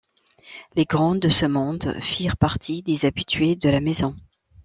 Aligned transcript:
Les 0.75 0.85
grands 0.85 1.13
de 1.13 1.29
ce 1.29 1.45
monde 1.45 1.93
firent 1.99 2.35
partie 2.35 2.81
des 2.81 3.05
habitués 3.05 3.55
de 3.55 3.69
la 3.69 3.81
maison. 3.81 4.15